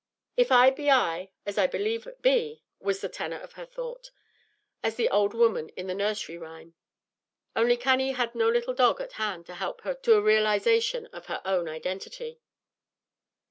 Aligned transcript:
"If 0.35 0.47
it 0.49 0.75
be 0.75 0.89
I, 0.89 1.29
as 1.45 1.59
I 1.59 1.67
believe 1.67 2.07
it 2.07 2.23
be," 2.23 2.63
was 2.79 3.01
the 3.01 3.07
tenor 3.07 3.37
of 3.39 3.53
her 3.53 3.67
thought, 3.67 4.09
as 4.81 4.93
of 4.93 4.97
the 4.97 5.09
old 5.09 5.35
woman 5.35 5.69
in 5.77 5.85
the 5.85 5.93
nursery 5.93 6.39
rhyme; 6.39 6.73
only 7.55 7.77
Cannie 7.77 8.13
had 8.13 8.33
no 8.33 8.49
little 8.49 8.73
dog 8.73 8.99
at 8.99 9.11
hand 9.21 9.45
to 9.45 9.53
help 9.53 9.81
her 9.81 9.93
to 9.93 10.15
a 10.15 10.21
realization 10.23 11.05
of 11.13 11.27
her 11.27 11.39
own 11.45 11.69
identity. 11.69 12.41